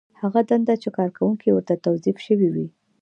[0.21, 2.67] هغه دنده چې کارکوونکی ورته توظیف شوی وي.